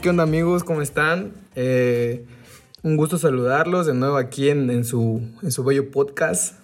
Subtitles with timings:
[0.00, 0.64] ¿qué onda amigos?
[0.64, 1.32] ¿Cómo están?
[1.56, 2.24] Eh,
[2.82, 6.58] un gusto saludarlos de nuevo aquí en, su, en su bello podcast.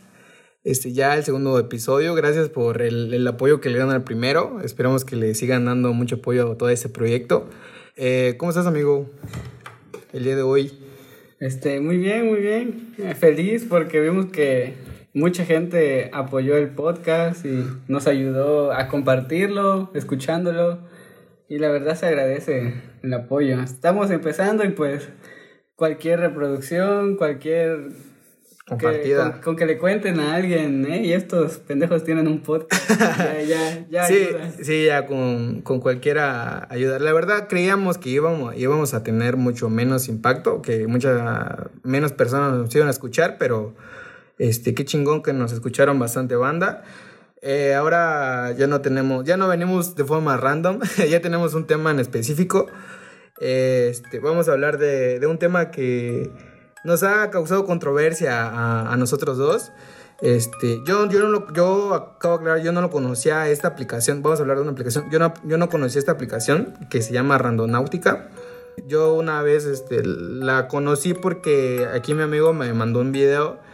[0.65, 2.15] Este, ya el segundo episodio.
[2.15, 4.61] Gracias por el, apoyo que le dan al primero.
[4.65, 7.51] Esperamos que le sigan dando mucho apoyo a todo este proyecto.
[7.97, 9.11] Eh, ¿Cómo estás, amigo?
[10.15, 10.73] El día de hoy.
[11.39, 12.95] Este, muy bien, muy bien.
[12.97, 14.75] Eh, feliz porque vimos que
[15.13, 20.96] mucha gente apoyó el podcast y nos ayudó a compartirlo, escuchándolo.
[21.49, 23.61] Y la verdad se agradece el apoyo.
[23.61, 25.09] Estamos empezando y pues
[25.77, 27.91] cualquier reproducción, cualquier...
[28.69, 29.41] Compartida.
[29.43, 31.03] con, que le cuenten a alguien, ¿eh?
[31.05, 32.91] Y estos pendejos tienen un podcast.
[33.01, 34.27] ya, ya, ya sí,
[34.61, 37.01] sí, ya con, con cualquiera ayudar.
[37.01, 41.17] La verdad creíamos que íbamos, íbamos a tener mucho menos impacto, que muchas
[41.85, 43.77] menos personas nos iban a escuchar, pero
[44.39, 46.83] este, qué chingón que nos escucharon bastante banda.
[47.49, 51.93] Eh, ahora ya no tenemos, ya no venimos de forma random, ya tenemos un tema
[51.93, 52.67] en específico.
[53.39, 56.33] Este, vamos a hablar de, un tema que
[56.83, 59.71] nos ha causado controversia a, a nosotros dos.
[60.23, 64.23] Este, yo, yo, no lo, yo acabo de aclarar, yo no lo conocía esta aplicación.
[64.23, 65.09] Vamos a hablar de una aplicación.
[65.13, 68.29] Yo no, yo no conocía esta aplicación que se llama Randonáutica.
[68.89, 73.65] Yo una vez este, la conocí porque aquí mi amigo me mandó un video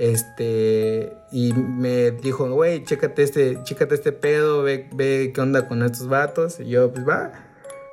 [0.00, 5.82] este, y me dijo, güey, chécate este, chécate este pedo, ve, ve qué onda con
[5.82, 6.58] estos vatos.
[6.58, 7.32] Y yo, pues va,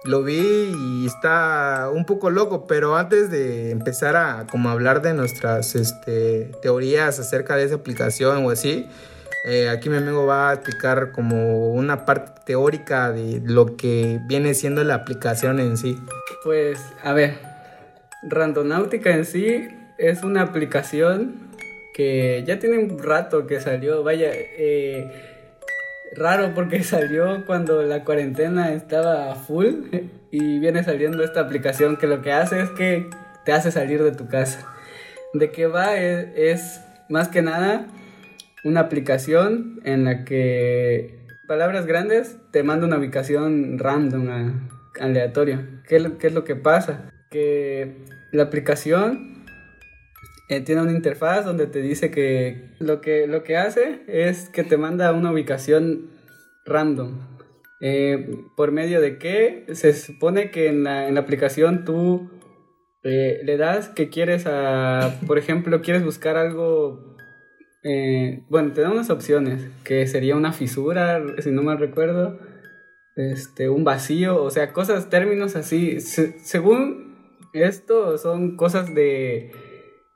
[0.05, 5.13] lo vi y está un poco loco, pero antes de empezar a como hablar de
[5.13, 8.87] nuestras este, teorías acerca de esa aplicación o así,
[9.43, 14.53] eh, aquí mi amigo va a explicar como una parte teórica de lo que viene
[14.53, 16.01] siendo la aplicación en sí.
[16.45, 17.37] Pues, a ver,
[18.23, 21.46] Randonáutica en sí es una aplicación
[21.97, 25.11] que ya tiene un rato que salió, vaya, eh,
[26.15, 29.87] raro porque salió cuando la cuarentena estaba full
[30.29, 33.09] y viene saliendo esta aplicación que lo que hace es que
[33.45, 34.71] te hace salir de tu casa.
[35.33, 35.97] ¿De qué va?
[35.97, 37.87] Es, más que nada
[38.63, 44.69] una aplicación en la que palabras grandes te manda una ubicación random,
[44.99, 45.67] aleatoria.
[45.87, 47.11] ¿Qué, ¿Qué es lo que pasa?
[47.31, 47.95] Que
[48.31, 49.36] la aplicación
[50.49, 54.63] eh, tiene una interfaz donde te dice que lo, que lo que hace es que
[54.63, 56.09] te manda una ubicación
[56.65, 57.19] random.
[57.81, 62.31] Eh, por medio de que se supone que en la, en la aplicación tú
[63.03, 67.15] eh, le das que quieres a, por ejemplo, quieres buscar algo,
[68.49, 72.37] bueno, te da unas opciones, que sería una fisura, si no mal recuerdo,
[73.15, 75.99] este, un vacío, o sea, cosas, términos así.
[76.01, 77.07] según
[77.53, 79.51] esto, son cosas de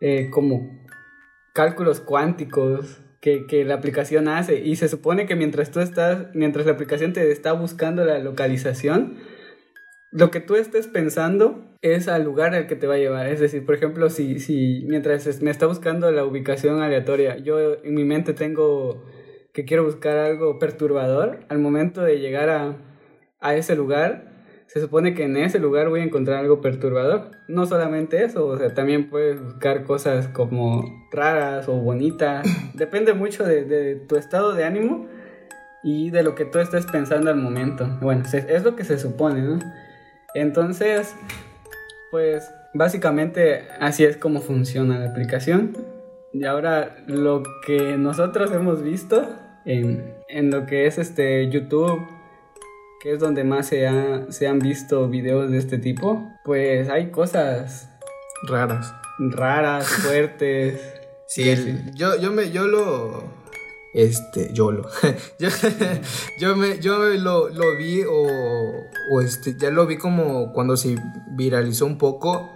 [0.02, 0.86] eh, como
[1.54, 6.66] cálculos cuánticos que, que, la aplicación hace y se supone que mientras tú estás, mientras
[6.66, 9.18] la aplicación te está buscando la localización,
[10.12, 13.28] lo que tú estés pensando es al lugar al que te va a llevar.
[13.28, 17.94] Es decir, por ejemplo, si, si mientras me está buscando la ubicación aleatoria, yo en
[17.94, 19.06] mi mente tengo
[19.54, 22.78] que quiero buscar algo perturbador, al momento de llegar a,
[23.40, 24.31] a ese lugar,
[24.72, 27.32] se supone que en ese lugar voy a encontrar algo perturbador.
[27.50, 32.48] No solamente eso, o sea, también puedes buscar cosas como raras o bonitas.
[32.74, 35.10] Depende mucho de, tu estado de ánimo
[35.84, 37.86] y de lo que tú estés pensando al momento.
[38.02, 39.60] Bueno, es lo que se supone, ¿no?
[40.36, 41.18] Entonces,
[42.10, 45.76] pues básicamente así es como funciona la aplicación.
[46.32, 49.28] Y ahora lo que nosotros hemos visto
[49.66, 52.21] en, en lo que es este YouTube
[53.02, 53.88] que es donde más se,
[54.30, 57.90] se han visto videos de este tipo, pues hay cosas
[58.48, 58.94] raras.
[59.18, 60.80] Raras, fuertes.
[61.28, 61.56] sí,
[61.96, 63.24] yo, yo me, yo lo,
[63.96, 64.88] este, yo lo,
[66.40, 68.28] yo, me, yo lo, lo vi o,
[69.12, 70.96] o, este, ya lo vi como cuando se
[71.32, 72.48] viralizó un poco,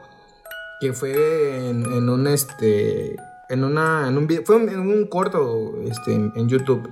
[0.80, 3.16] que fue en, en un, este,
[3.50, 6.88] en una, en un video, fue en un corto, este, en YouTube,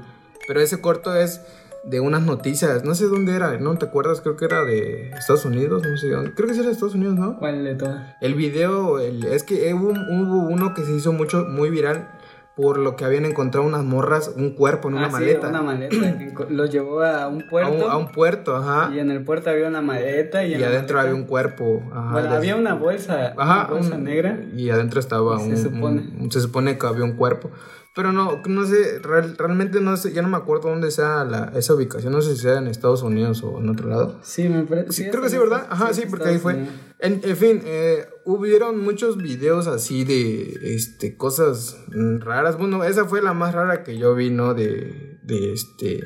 [0.47, 1.39] pero ese corto es
[1.83, 4.21] de unas noticias, no sé dónde era, ¿no te acuerdas?
[4.21, 6.33] Creo que era de Estados Unidos, no sé dónde.
[6.33, 7.37] Creo que sí era de Estados Unidos, ¿no?
[7.37, 8.15] ¿Cuál de todas?
[8.21, 12.09] El video, el, es que hubo, hubo, uno que se hizo mucho, muy viral
[12.55, 15.47] por lo que habían encontrado unas morras, un cuerpo en una ah, maleta.
[15.47, 15.95] Sí, una maleta,
[16.49, 17.89] los llevó a un puerto.
[17.89, 18.91] A un, puerto, ajá.
[18.93, 21.81] Y en el puerto había una maleta y, adentro había un cuerpo.
[22.11, 24.39] bueno, había una bolsa, ajá, una bolsa negra.
[24.55, 26.29] Y adentro estaba un, se supone.
[26.29, 27.49] se supone que había un cuerpo.
[27.95, 28.99] Pero no, no sé,
[29.37, 32.41] realmente no sé, ya no me acuerdo dónde sea la, esa ubicación, no sé si
[32.41, 34.17] sea en Estados Unidos o en otro lado.
[34.23, 34.91] Sí, me parece.
[34.91, 35.67] Sí, creo que sí, ¿verdad?
[35.69, 36.55] Ajá, sí, porque ahí fue.
[36.97, 41.77] En, fin, eh, hubieron muchos videos así de este, cosas
[42.19, 42.57] raras.
[42.57, 44.53] Bueno, esa fue la más rara que yo vi, ¿no?
[44.53, 45.99] De, de este,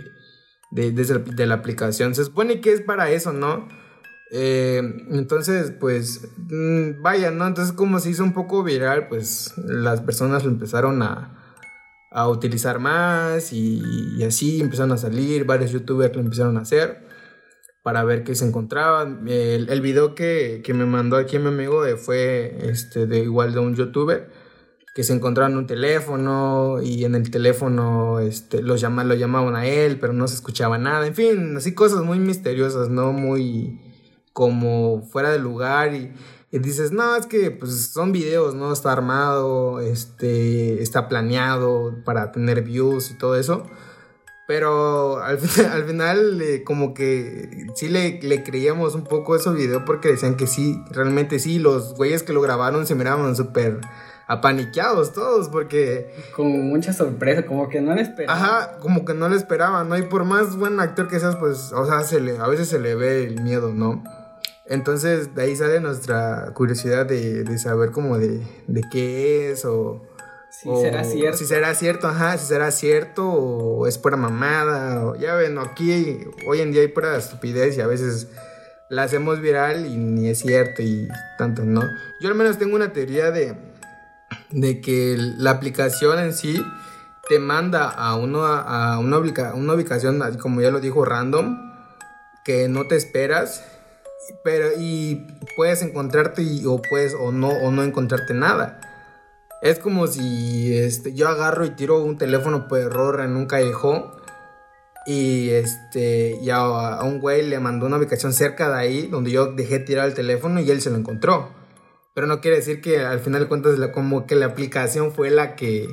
[0.72, 2.16] de, de, de la aplicación.
[2.16, 3.68] Se supone que es para eso, ¿no?
[4.32, 4.82] Eh,
[5.12, 7.48] entonces, pues, mm, vaya, ¿no?
[7.48, 11.64] Entonces, como se hizo un poco viral, pues las personas lo empezaron a,
[12.12, 13.82] a utilizar más y,
[14.18, 17.07] y, así empezaron a salir, varios youtubers lo empezaron a hacer
[17.88, 19.04] para ver qué se encontraba.
[19.04, 23.54] El, el video que, que, me mandó aquí mi amigo eh, fue este, de igual
[23.54, 24.30] de un youtuber
[24.94, 29.56] que se encontraba en un teléfono y en el teléfono este, lo, llama, lo llamaban
[29.56, 31.08] a él, pero no se escuchaba nada.
[31.08, 33.14] En fin, así cosas muy misteriosas, ¿no?
[33.14, 33.80] Muy
[34.34, 36.12] como fuera de lugar y,
[36.52, 38.74] y, dices, no, es que pues son videos, ¿no?
[38.74, 43.66] Está armado, este, está planeado para tener views y todo eso.
[44.48, 45.40] Pero al,
[45.72, 50.36] al final eh, como que sí le, le, creíamos un poco ese video porque decían
[50.36, 53.82] que sí, realmente sí, los güeyes que lo grabaron se miraban súper
[54.26, 56.14] apaniqueados todos porque...
[56.36, 58.44] Como mucha sorpresa, como que no le esperaban.
[58.44, 59.98] Ajá, como que no le esperaban, ¿no?
[59.98, 62.80] Y por más buen actor que seas, pues, o sea, se le, a veces se
[62.80, 64.04] le ve el miedo, ¿no?
[64.66, 70.02] Entonces de ahí sale nuestra curiosidad de, de saber como de, de qué es o...
[70.62, 71.38] Si o, será cierto.
[71.38, 75.06] Si será cierto, ajá, si será cierto o es pura mamada.
[75.06, 78.28] O, ya ven, aquí hoy en día hay pura estupidez y a veces
[78.90, 81.08] la hacemos viral y ni es cierto y
[81.38, 81.82] tanto, ¿no?
[82.22, 83.56] Yo al menos tengo una teoría de,
[84.50, 86.60] de que la aplicación en sí
[87.30, 91.58] te manda a, uno, a una, ubica, una ubicación, como ya lo dijo, random,
[92.44, 93.64] que no te esperas,
[94.44, 98.80] pero y puedes encontrarte y, o puedes o no, o no encontrarte nada.
[99.62, 104.12] Es como si este, yo agarro y tiro un teléfono por error en un callejón
[105.08, 109.54] y este y a, un güey le mandó una ubicación cerca de ahí donde yo
[109.54, 111.50] dejé tirar el teléfono y él se lo encontró.
[112.14, 115.32] Pero no quiere decir que al final de cuentas la, como que la aplicación fue
[115.32, 115.88] la que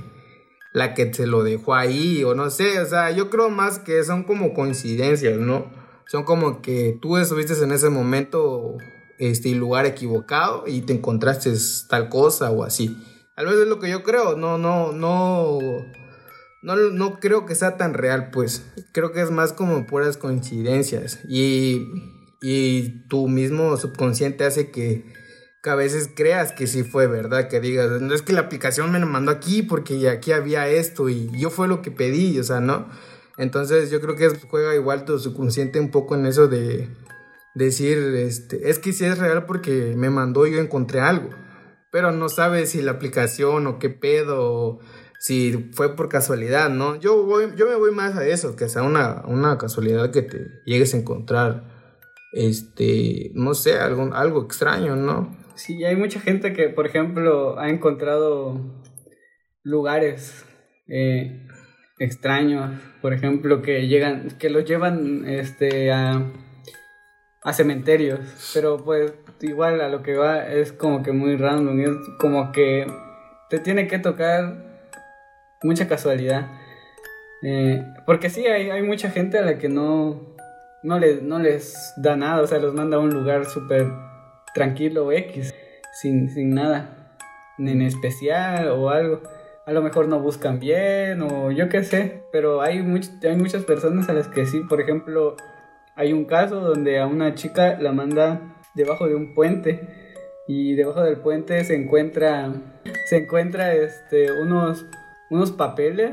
[0.73, 4.03] la que se lo dejó ahí o no sé, o sea, yo creo más que
[4.03, 5.71] son como coincidencias, ¿no?
[6.07, 8.77] Son como que tú estuviste en ese momento
[9.19, 11.53] este lugar equivocado y te encontraste
[11.89, 13.14] tal cosa o así.
[13.37, 15.59] Al menos es lo que yo creo, no, no, no,
[16.63, 18.65] no, no creo que sea tan real, pues.
[18.93, 21.19] Creo que es más como puras coincidencias.
[21.29, 21.89] Y,
[22.41, 25.13] y tu mismo subconsciente hace que,
[25.65, 29.01] a veces creas que sí fue verdad, que digas, no es que la aplicación me
[29.01, 32.61] lo mandó aquí porque aquí había esto y yo fue lo que pedí, o sea,
[32.61, 32.89] ¿no?
[33.39, 36.91] Entonces yo creo que juega igual tu subconsciente un poco en eso de
[37.55, 41.31] decir, este, es que sí es real porque me mandó y yo encontré algo
[41.95, 44.81] pero no sabes si la aplicación o qué pedo,
[45.21, 46.97] si fue por casualidad, ¿no?
[46.97, 50.39] Yo, voy, yo me voy más a eso, que sea una, una casualidad que te
[50.67, 51.63] llegues a encontrar,
[52.33, 55.37] este, no sé, algo, algo extraño, ¿no?
[55.55, 58.61] Sí, hay mucha gente que, por ejemplo, ha encontrado
[59.63, 60.45] lugares
[60.89, 61.47] eh,
[62.01, 66.29] extraños, por ejemplo, que llegan, que los llevan, este, a,
[67.45, 68.21] a cementerios,
[68.55, 69.13] pero pues
[69.43, 72.87] igual a lo que va es como que muy random, es como que
[73.51, 74.57] te tiene que tocar
[75.63, 76.49] mucha casualidad.
[77.43, 80.35] Eh, porque sí, hay, hay, mucha gente a la que no,
[80.83, 83.87] no, les, no les da nada, o sea, los manda a un lugar súper
[84.55, 85.55] tranquilo X,
[85.93, 87.19] sin, sin nada,
[87.59, 89.21] en especial o algo.
[89.67, 93.65] A lo mejor no buscan bien o yo qué sé, pero hay, much, hay muchas
[93.65, 95.37] personas a las que sí, por ejemplo,
[95.97, 99.89] hay un caso donde a una chica la manda debajo de un puente
[100.47, 102.53] y debajo del puente se encuentra
[103.07, 104.85] se encuentra este unos
[105.31, 106.13] unos papeles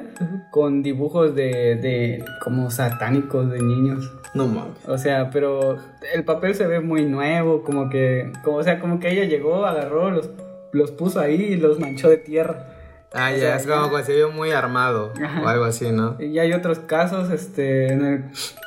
[0.52, 4.12] con dibujos de, de como satánicos de niños.
[4.34, 4.88] No mames.
[4.88, 5.78] O sea, pero
[6.14, 9.66] el papel se ve muy nuevo, como que como o sea, como que ella llegó,
[9.66, 10.30] agarró los
[10.72, 12.71] los puso ahí y los manchó de tierra.
[13.14, 15.42] Ah, o ya, sea, es como que se vio muy armado Ajá.
[15.42, 16.16] o algo así, ¿no?
[16.20, 18.24] Y hay otros casos, este, en el,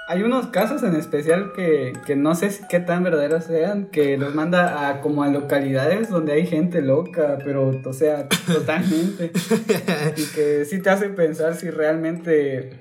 [0.06, 4.34] hay unos casos en especial que, que no sé qué tan verdaderos sean, que los
[4.34, 9.32] manda a como a localidades donde hay gente loca, pero, o sea, totalmente.
[10.16, 12.80] y que sí te hace pensar si realmente.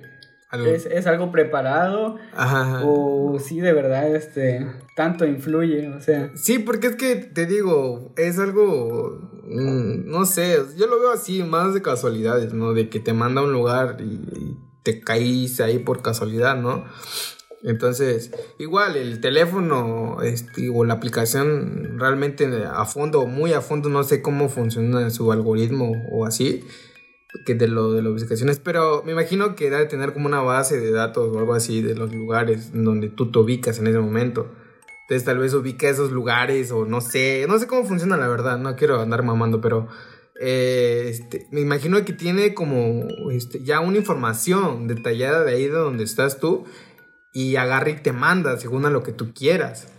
[0.52, 2.84] Es, es, algo preparado Ajá.
[2.86, 6.30] o si de verdad este tanto influye, o sea.
[6.36, 11.44] Sí, porque es que te digo, es algo mmm, no sé, yo lo veo así
[11.44, 12.74] más de casualidades, ¿no?
[12.74, 16.84] De que te manda a un lugar y, te caíste ahí por casualidad, ¿no?
[17.64, 24.04] Entonces, igual el teléfono este, o la aplicación realmente a fondo, muy a fondo, no
[24.04, 26.66] sé cómo funciona su algoritmo o así,
[27.46, 30.80] que de lo de las ubicaciones, pero me imagino que debe tener como una base
[30.82, 34.52] de datos o algo así de los lugares donde tú te ubicas en ese momento.
[35.04, 38.58] Entonces tal vez ubica esos lugares o no sé, no sé cómo funciona la verdad,
[38.58, 39.88] no quiero andar mamando, pero
[40.40, 45.74] eh, este, me imagino que tiene como este, ya una información detallada de ahí de
[45.74, 46.66] donde estás tú
[47.34, 49.90] y agarra y te manda según a lo que tú quieras.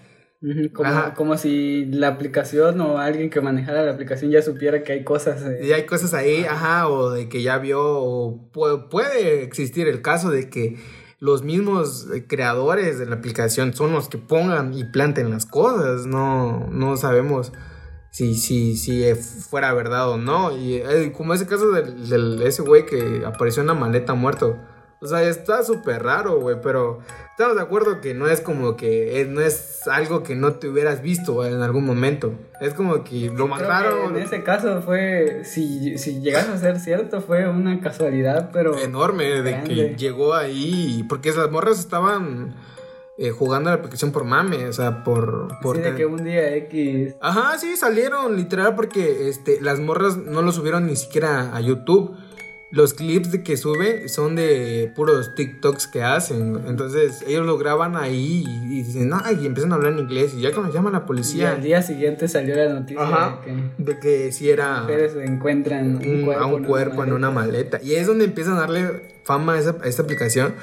[0.74, 5.02] Como, como, si la aplicación o alguien que manejara la aplicación ya supiera que hay
[5.02, 5.42] cosas.
[5.62, 10.30] Y hay cosas ahí, ajá, o de que ya vio, o puede, existir el caso
[10.30, 10.76] de que
[11.24, 16.68] los mismos creadores de la aplicación son los que pongan y planten las cosas, no,
[16.70, 17.50] no sabemos
[18.10, 20.54] si, si, si fuera verdad o no.
[20.54, 24.58] Y eh, como ese caso del, ese güey que apareció en una maleta muerto.
[25.04, 27.00] O sea, está súper raro, güey, pero
[27.32, 31.02] estamos de acuerdo que no es como que no es algo que no te hubieras
[31.02, 32.32] visto en algún momento.
[32.58, 34.08] Es como que lo más raro.
[34.08, 38.78] En ese caso fue, si, si llegas a ser cierto, fue una casualidad, pero.
[38.78, 41.04] Enorme, de que llegó ahí.
[41.06, 42.54] Porque esas morras estaban.
[43.18, 45.60] Eh, jugando la aplicación por mame, o sea, por...
[45.60, 47.14] por sí, de que un día X...
[47.20, 52.16] Ajá, sí, salieron literal porque este, las morras no lo subieron ni siquiera a YouTube
[52.74, 56.60] los clips de que sube son de puros TikToks que hacen.
[56.66, 60.34] Entonces ellos lo graban ahí y, dicen, no, y empiezan a hablar en inglés.
[60.34, 61.44] Y ya cuando llaman a la policía.
[61.44, 63.38] Y al día siguiente salió la noticia
[63.78, 64.80] de, que, si era.
[64.80, 67.80] Mujeres encuentran un, cuerpo, a un cuerpo en una maleta.
[67.80, 70.54] Y es donde empiezan a darle fama a, esa, esta aplicación.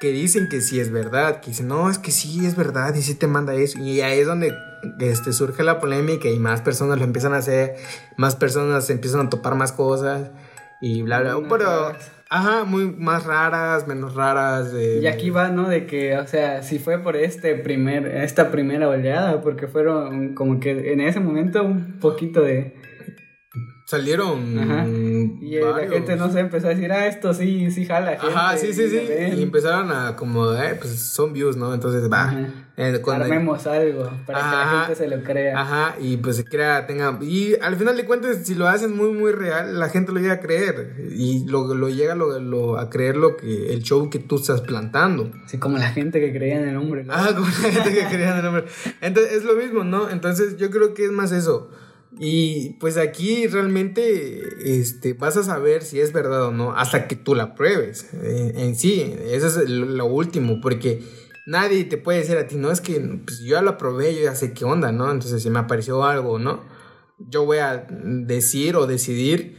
[0.00, 1.40] Que dicen que sí es verdad.
[1.42, 2.94] Que dicen, no, es que sí es verdad.
[2.94, 3.78] Y sí te manda eso.
[3.78, 4.54] Y ahí es donde
[5.00, 7.76] este, surge la polémica y más personas lo empiezan a hacer.
[8.16, 10.30] Más personas empiezan a topar más cosas
[10.80, 11.36] y bla, bla.
[11.48, 11.92] Pero,
[12.28, 14.72] ajá, muy más raras, menos raras.
[14.74, 15.68] Y aquí va, ¿no?
[15.68, 20.60] De que, o sea, si fue por este primer, esta primera oleada, porque fueron como
[20.60, 22.77] que en ese momento un poquito de
[23.88, 24.58] Salieron.
[24.58, 24.86] Ajá.
[24.86, 28.18] Y eh, la gente no se empezó a decir, ah, esto sí, sí jala.
[28.18, 28.98] Gente, Ajá, sí, sí, sí.
[29.34, 31.72] Y empezaron a como, eh, pues son views, ¿no?
[31.72, 32.30] Entonces, va.
[32.76, 35.58] Eh, Armemos algo para que la gente se lo crea.
[35.58, 37.18] Ajá, y pues se crea, tenga.
[37.22, 40.34] Y al final de cuentas, si lo hacen muy, muy real, la gente lo llega
[40.34, 40.94] a creer.
[41.10, 44.60] Y lo, lo llega lo, lo, a creer lo que, el show que tú estás
[44.60, 45.30] plantando.
[45.46, 47.04] Sí, como la gente que creía en el hombre.
[47.04, 47.14] ¿no?
[47.14, 48.64] Ah, como la gente que creía en el hombre.
[49.00, 50.10] Entonces, es lo mismo, ¿no?
[50.10, 51.70] Entonces, yo creo que es más eso
[52.20, 57.14] y pues aquí realmente este, vas a saber si es verdad o no hasta que
[57.14, 58.08] tú la pruebes.
[58.12, 61.02] Eh, en sí, eso es lo último, porque
[61.46, 64.22] nadie te puede decir a ti, no es que pues, yo ya la probé, yo
[64.22, 65.10] ya sé qué onda, ¿no?
[65.10, 66.64] Entonces si me apareció algo, ¿no?
[67.18, 69.56] Yo voy a decir o decidir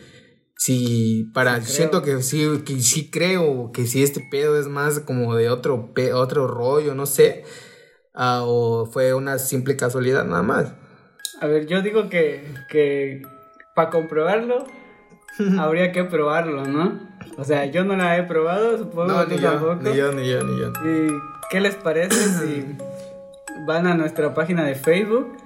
[0.57, 5.35] si para siento que sí que sí creo que si este pedo es más como
[5.35, 7.45] de otro otro rollo, no sé,
[8.13, 10.73] ah, o fue una simple casualidad nada más.
[11.41, 13.21] A ver, yo digo que, que
[13.73, 14.65] para comprobarlo
[15.59, 16.99] habría que probarlo, ¿no?
[17.37, 19.75] O sea, yo no la he probado, supongo que ni tampoco.
[19.75, 20.73] Ni yo, ni yo, ni yo.
[20.85, 22.65] ¿Y qué les parece si
[23.65, 25.37] van a nuestra página de Facebook,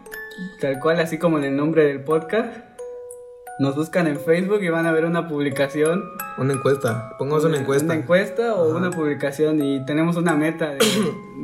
[0.60, 2.73] tal cual así como en el nombre del podcast?
[3.60, 6.04] Nos buscan en Facebook y van a ver una publicación.
[6.38, 7.86] Una encuesta, pongamos una, encuesta.
[7.86, 10.80] Una encuesta o una publicación y tenemos una meta de,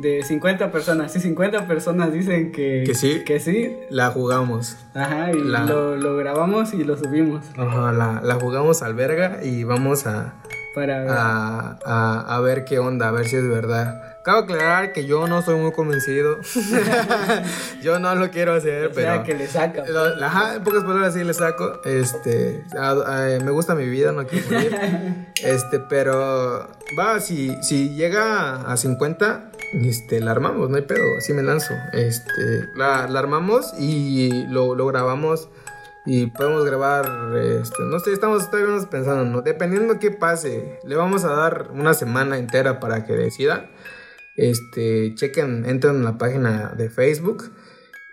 [0.00, 1.12] de 50 personas.
[1.12, 4.76] Si 50 personas dicen que, que sí, que sí, la jugamos.
[4.94, 7.46] Ajá, y lo, lo, grabamos y lo subimos.
[7.56, 10.34] Ajá, la, la jugamos al verga y vamos a,
[10.74, 14.09] Para a, a, a ver qué onda, a ver si es verdad.
[14.22, 16.38] Cabe aclarar que yo no soy muy convencido.
[17.82, 19.14] yo no lo quiero hacer, o pero.
[19.14, 19.84] Sea, que le saca.
[20.22, 21.80] Ajá, en pocas palabras sí le saco.
[21.84, 22.64] Este.
[23.42, 24.76] me gusta mi vida, no quiero morir.
[25.42, 26.68] este, pero.
[26.98, 31.72] Va, si, si llega a 50, este, la armamos, no hay pedo, así me lanzo.
[31.92, 35.48] Este, la, la armamos y lo, lo grabamos
[36.06, 39.42] y podemos grabar, este, no sé, estamos todavía pensando, ¿no?
[39.42, 43.70] Dependiendo qué pase, le vamos a dar una semana entera para que decida.
[44.36, 47.50] Este, chequen, entren en la página de Facebook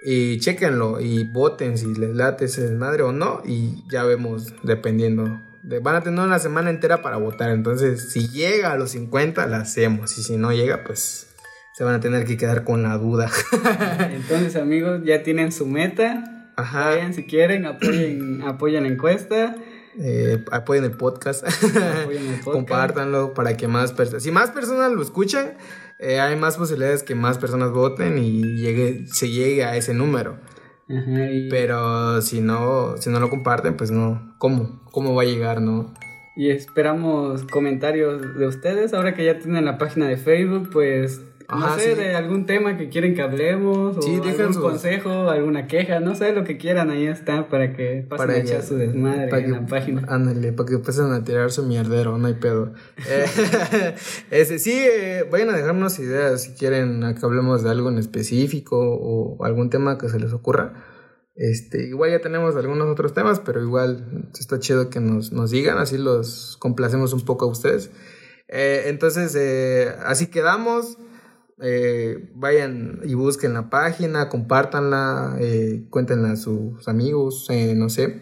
[0.04, 5.42] y chequenlo y voten si les late ese desmadre o no y ya vemos dependiendo.
[5.82, 9.58] van a tener una semana entera para votar, entonces si llega a los 50 la
[9.58, 11.28] hacemos y si no llega pues
[11.78, 13.30] se van a tener que quedar con la duda.
[14.12, 16.52] entonces amigos ya tienen su meta.
[16.56, 16.90] Ajá.
[16.90, 19.56] Vayan si quieren, apoyen, apoyen la encuesta.
[20.00, 22.52] Eh, apoyen el podcast, apoyen el podcast.
[22.52, 25.58] compártanlo para que más personas, si más personas lo escuchan,
[26.00, 30.38] eh, hay más posibilidades que más personas voten y llegue, se llegue a ese número.
[31.50, 34.82] Pero si no, si no lo comparten, pues no, ¿cómo?
[34.92, 35.94] ¿Cómo va a llegar, no?
[36.38, 38.94] Y esperamos comentarios de ustedes.
[38.94, 42.90] Ahora que ya tienen la página de Facebook, pues no sé, de algún tema que
[42.90, 47.48] quieren que hablemos, o algún consejo, alguna queja, no sé, lo que quieran, ahí está,
[47.48, 50.04] para que pasen a echar su desmadre en la página.
[50.10, 52.74] Ándale, para que pasen a tirar su mierdero, no hay pedo.
[53.10, 53.26] Eh,
[54.32, 58.78] ese, sí, eh, vayan a dejarnos ideas si quieren que hablemos de algo en específico
[58.78, 60.74] o algún tema que se les ocurra.
[61.36, 65.78] Este, igual ya tenemos algunos otros temas, pero igual está chido que nos, nos digan,
[65.78, 67.92] así los complacemos un poco a ustedes.
[68.50, 69.38] Eh, entonces,
[70.04, 70.98] así quedamos.
[71.62, 78.22] Eh, vayan y busquen la página, compártanla, eh, cuéntenla a sus amigos, eh, no sé.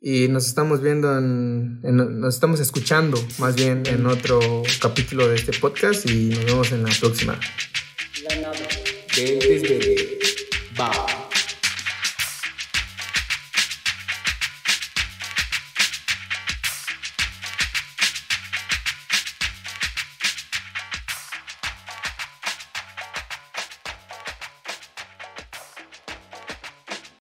[0.00, 4.40] Y nos estamos viendo, en, nos estamos escuchando más bien en otro
[4.80, 7.38] capítulo de este podcast y nos vemos en la próxima.
[9.16, 10.18] De,